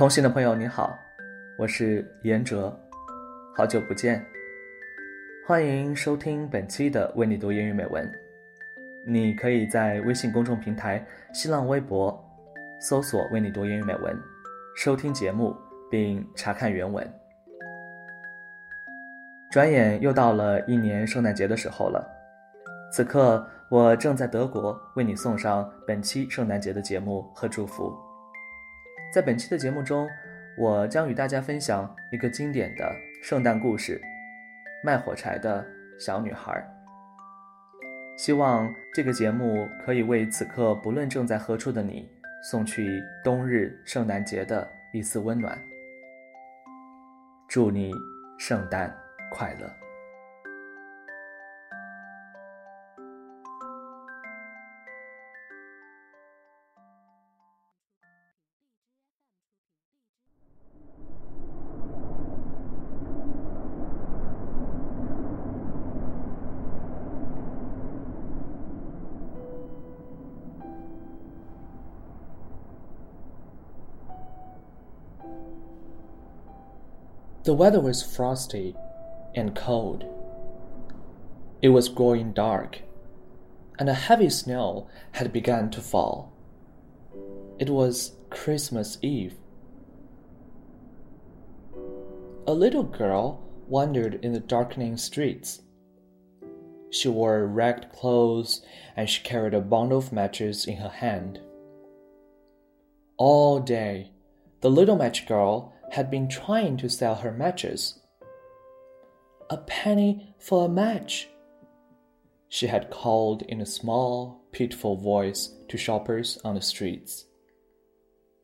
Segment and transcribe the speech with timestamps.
[0.00, 0.98] 同行的朋友你好，
[1.58, 2.74] 我是严哲，
[3.54, 4.24] 好久不见，
[5.46, 8.10] 欢迎收听本期的为你读英语美文。
[9.06, 12.18] 你可以在微信公众平台、新浪微博
[12.80, 14.18] 搜索“为你读英语美文”，
[14.74, 15.54] 收听节目
[15.90, 17.06] 并查看原文。
[19.50, 22.02] 转眼又到了一年圣诞节的时候了，
[22.90, 27.94] 此刻我正在德国为你送上本期圣诞节的节目和祝福。
[29.12, 30.08] 在本期的节目中，
[30.56, 34.00] 我将与大家分享一个经典的圣诞故事——
[34.84, 35.66] 卖火柴的
[35.98, 36.64] 小女孩。
[38.16, 42.08] 希望这个节目可以为此刻不论正在何处的你
[42.44, 45.58] 送去冬日圣诞节的一丝温暖。
[47.48, 47.92] 祝你
[48.38, 48.94] 圣诞
[49.32, 49.79] 快乐
[77.50, 78.76] ！The weather was frosty
[79.34, 80.04] and cold.
[81.60, 82.82] It was growing dark,
[83.76, 86.32] and a heavy snow had begun to fall.
[87.58, 89.34] It was Christmas Eve.
[92.46, 95.60] A little girl wandered in the darkening streets.
[96.90, 98.64] She wore ragged clothes
[98.94, 101.40] and she carried a bundle of matches in her hand.
[103.16, 104.12] All day,
[104.60, 108.00] the little match girl had been trying to sell her matches.
[109.48, 111.28] A penny for a match.
[112.48, 117.26] She had called in a small, pitiful voice to shoppers on the streets.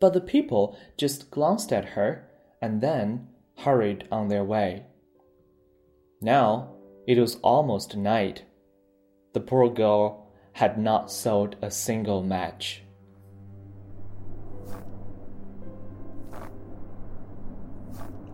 [0.00, 2.28] But the people just glanced at her
[2.62, 3.28] and then
[3.58, 4.86] hurried on their way.
[6.20, 6.74] Now
[7.06, 8.42] it was almost night.
[9.32, 12.82] The poor girl had not sold a single match.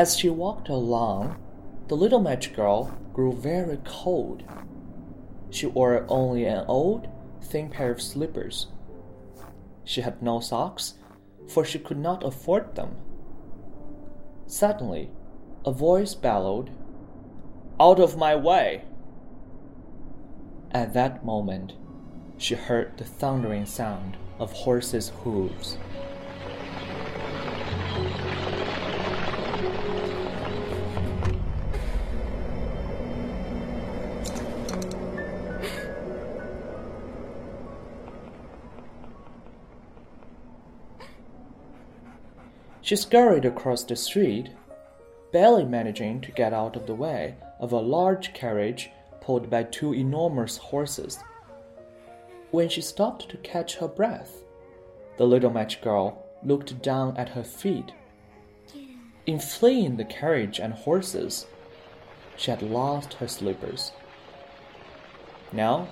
[0.00, 1.36] As she walked along,
[1.88, 4.42] the little match girl grew very cold.
[5.50, 7.06] She wore only an old,
[7.42, 8.68] thin pair of slippers.
[9.84, 10.94] She had no socks,
[11.48, 12.96] for she could not afford them.
[14.46, 15.10] Suddenly,
[15.66, 16.70] a voice bellowed,
[17.78, 18.84] Out of my way!
[20.70, 21.74] At that moment,
[22.38, 25.76] she heard the thundering sound of horses' hooves.
[42.90, 44.50] She scurried across the street,
[45.30, 48.90] barely managing to get out of the way of a large carriage
[49.20, 51.20] pulled by two enormous horses.
[52.50, 54.42] When she stopped to catch her breath,
[55.18, 57.92] the little match girl looked down at her feet.
[59.24, 61.46] In fleeing the carriage and horses,
[62.36, 63.92] she had lost her slippers.
[65.52, 65.86] Now,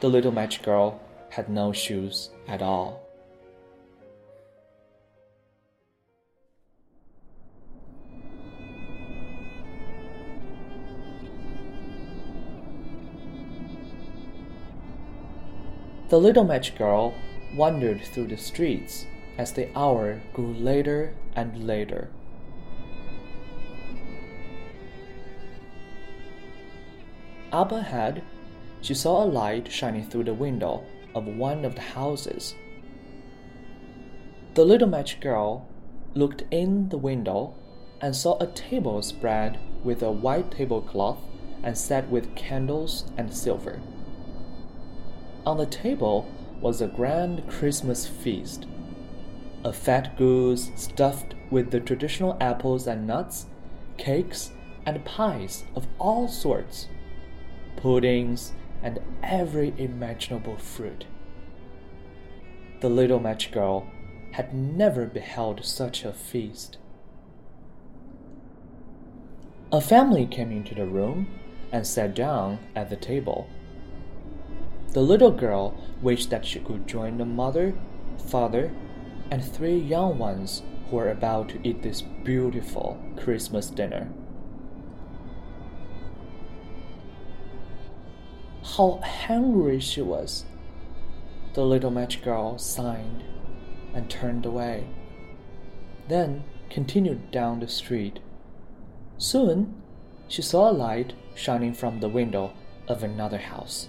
[0.00, 3.01] the little match girl had no shoes at all.
[16.12, 17.14] The little match girl
[17.56, 19.06] wandered through the streets
[19.38, 22.10] as the hour grew later and later.
[27.50, 28.22] Up ahead,
[28.82, 30.84] she saw a light shining through the window
[31.14, 32.56] of one of the houses.
[34.52, 35.66] The little match girl
[36.12, 37.54] looked in the window
[38.02, 41.20] and saw a table spread with a white tablecloth
[41.62, 43.80] and set with candles and silver.
[45.44, 46.30] On the table
[46.60, 48.66] was a grand Christmas feast.
[49.64, 53.46] A fat goose stuffed with the traditional apples and nuts,
[53.98, 54.52] cakes
[54.86, 56.88] and pies of all sorts,
[57.76, 58.52] puddings,
[58.82, 61.04] and every imaginable fruit.
[62.80, 63.86] The little match girl
[64.32, 66.78] had never beheld such a feast.
[69.72, 71.28] A family came into the room
[71.72, 73.48] and sat down at the table.
[74.92, 77.72] The little girl wished that she could join the mother,
[78.26, 78.70] father,
[79.30, 84.10] and three young ones who were about to eat this beautiful Christmas dinner.
[88.76, 90.44] How hungry she was!
[91.54, 93.24] The little match girl sighed
[93.94, 94.88] and turned away.
[96.08, 98.18] Then continued down the street.
[99.16, 99.74] Soon,
[100.28, 102.52] she saw a light shining from the window
[102.88, 103.88] of another house.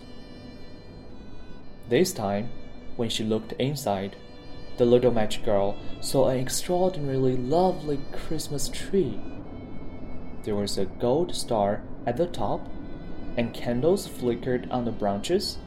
[1.93, 2.49] This time,
[2.95, 4.15] when she looked inside,
[4.77, 9.21] the little match girl saw an extraordinarily lovely Christmas tree.
[10.41, 12.67] There was a gold star at the top,
[13.37, 15.59] and candles flickered on the branches.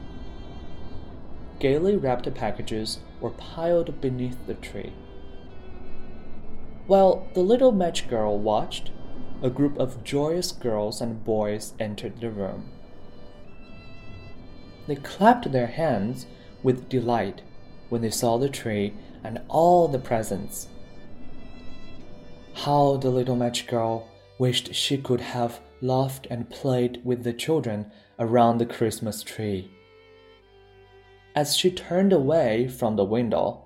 [1.59, 4.91] Gaily wrapped packages were piled beneath the tree.
[6.87, 8.91] While the little match girl watched,
[9.41, 12.69] a group of joyous girls and boys entered the room.
[14.87, 16.25] They clapped their hands
[16.63, 17.41] with delight
[17.89, 18.93] when they saw the tree
[19.23, 20.67] and all the presents.
[22.53, 24.07] How the little match girl
[24.39, 29.69] wished she could have laughed and played with the children around the Christmas tree.
[31.35, 33.65] As she turned away from the window,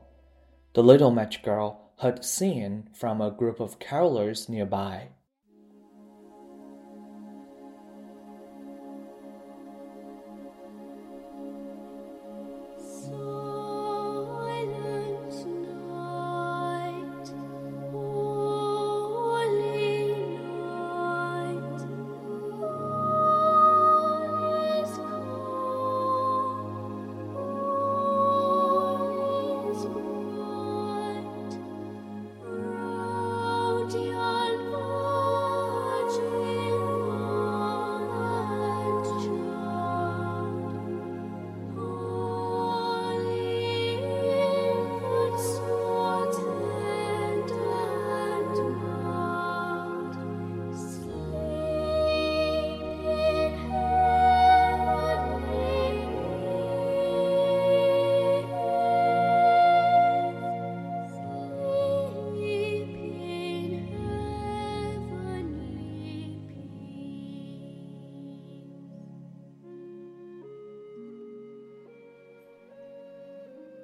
[0.73, 5.09] the little match girl heard singing from a group of carolers nearby.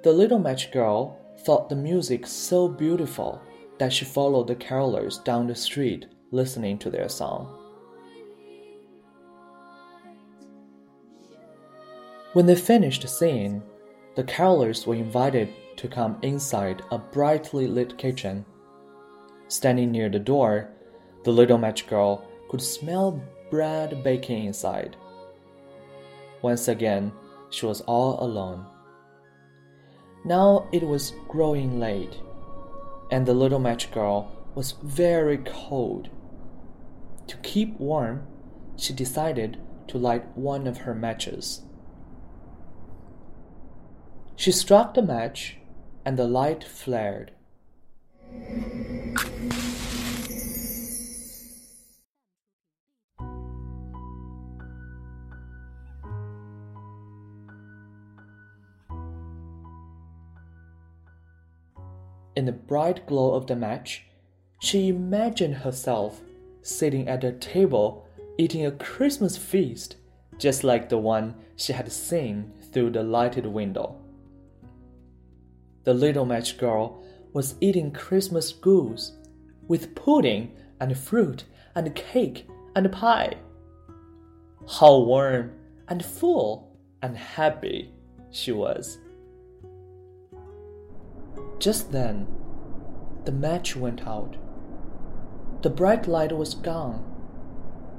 [0.04, 3.42] The little match girl thought the music so beautiful
[3.78, 7.54] that she followed the carolers down the street listening to their song.
[12.32, 13.62] When they finished singing,
[14.14, 15.48] the carolers were invited
[15.78, 18.44] to come inside a brightly lit kitchen.
[19.48, 20.70] Standing near the door,
[21.24, 24.96] the little match girl could smell bread baking inside.
[26.42, 27.10] Once again,
[27.50, 28.64] she was all alone.
[30.24, 32.18] Now it was growing late,
[33.10, 36.08] and the little match girl was very cold.
[37.28, 38.26] To keep warm,
[38.76, 41.62] she decided to light one of her matches.
[44.36, 45.58] She struck the match,
[46.04, 47.32] and the light flared.
[62.38, 64.04] In the bright glow of the match,
[64.60, 66.20] she imagined herself
[66.62, 68.06] sitting at a table
[68.38, 69.96] eating a Christmas feast
[70.38, 73.96] just like the one she had seen through the lighted window.
[75.82, 77.02] The little match girl
[77.32, 79.14] was eating Christmas goose
[79.66, 81.42] with pudding and fruit
[81.74, 83.34] and cake and pie.
[84.78, 85.50] How warm
[85.88, 87.92] and full and happy
[88.30, 88.98] she was.
[91.58, 92.28] Just then,
[93.24, 94.36] the match went out.
[95.62, 97.04] The bright light was gone,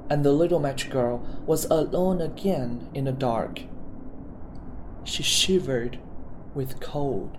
[0.09, 3.63] and the little match girl was alone again in the dark.
[5.03, 5.99] She shivered
[6.55, 7.37] with cold.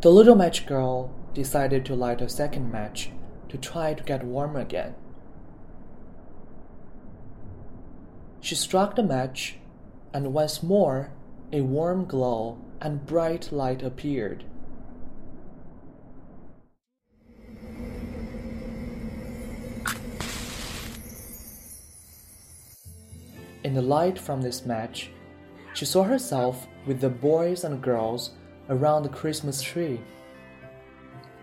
[0.00, 3.10] The little match girl decided to light a second match
[3.50, 4.94] to try to get warm again.
[8.40, 9.58] She struck the match,
[10.12, 11.12] and once more
[11.54, 14.42] a warm glow and bright light appeared.
[23.64, 25.10] In the light from this match,
[25.74, 28.30] she saw herself with the boys and girls
[28.70, 30.00] around the Christmas tree.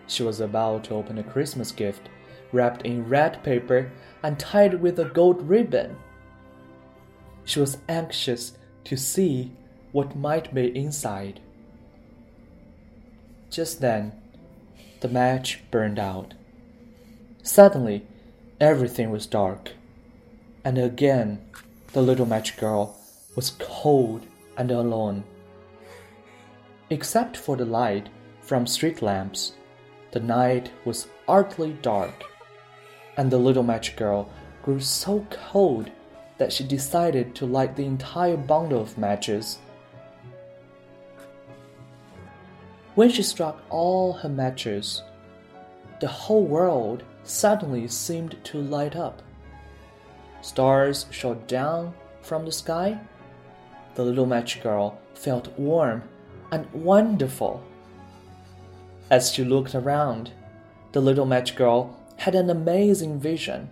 [0.08, 2.10] She was about to open a Christmas gift
[2.52, 3.92] wrapped in red paper
[4.24, 5.96] and tied with a gold ribbon.
[7.46, 8.54] She was anxious
[8.86, 9.52] to see
[9.92, 11.40] what might be inside.
[13.50, 14.12] Just then,
[15.02, 16.34] the match burned out.
[17.42, 18.06] Suddenly,
[18.60, 19.72] everything was dark,
[20.64, 21.42] and again
[21.94, 22.98] the little match girl
[23.36, 24.26] was cold
[24.58, 25.24] and alone.
[26.90, 28.10] Except for the light
[28.42, 29.54] from street lamps.
[30.12, 32.24] The night was utterly dark,
[33.16, 34.28] and the little match girl
[34.64, 35.92] grew so cold
[36.40, 39.60] that she decided to light the entire bundle of matches.
[43.00, 45.04] When she struck all her matches,
[46.02, 49.22] the whole world suddenly seemed to light up.
[50.42, 53.00] Stars shot down from the sky.
[53.96, 56.04] The little match girl felt warm
[56.52, 57.64] and wonderful.
[59.10, 60.32] As she looked around,
[60.92, 63.70] the little match girl had an amazing vision.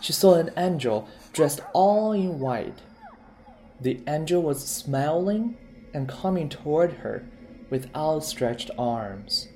[0.00, 2.80] She saw an angel dressed all in white.
[3.82, 5.58] The angel was smiling
[5.92, 7.22] and coming toward her
[7.70, 9.48] with outstretched arms.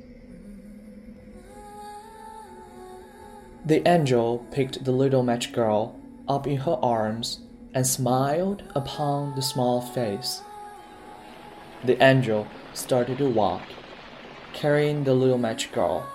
[3.65, 5.99] The angel picked the little match girl
[6.29, 7.41] up in her arms
[7.75, 10.43] and smiled upon the small face.
[11.85, 13.63] The angel started to walk,
[14.53, 16.07] carrying the little match girl.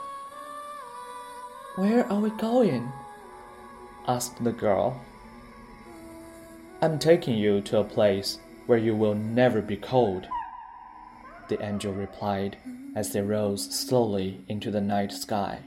[1.76, 2.92] Where are we going?
[4.08, 5.02] asked the girl.
[6.82, 10.28] I'm taking you to a place where you will never be cold,
[11.48, 12.58] the angel replied
[12.96, 15.60] as they rose slowly into the night sky.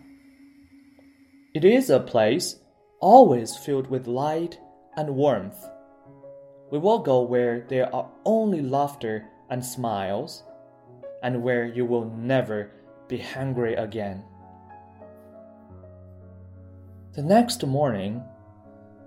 [1.54, 2.56] It is a place
[3.00, 4.58] always filled with light
[4.96, 5.64] and warmth.
[6.70, 10.42] We will go where there are only laughter and smiles,
[11.22, 12.70] and where you will never
[13.08, 14.22] be hungry again.
[17.14, 18.22] The next morning,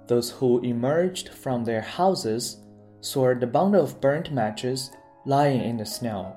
[0.08, 2.58] those who emerged from their houses
[3.02, 4.92] saw the bundle of burnt matches
[5.26, 6.36] lying in the snow.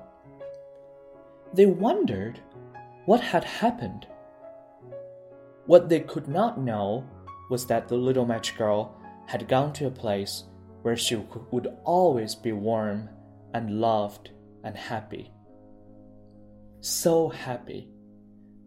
[1.55, 2.41] They wondered
[3.05, 4.07] what had happened.
[5.67, 7.05] What they could not know
[7.49, 10.43] was that the little match girl had gone to a place
[10.81, 11.15] where she
[11.51, 13.07] would always be warm
[13.53, 14.31] and loved
[14.65, 15.31] and happy.
[16.81, 17.87] So happy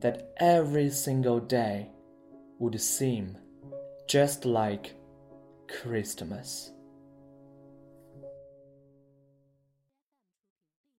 [0.00, 1.90] that every single day
[2.58, 3.36] would seem
[4.08, 4.94] just like
[5.68, 6.72] Christmas.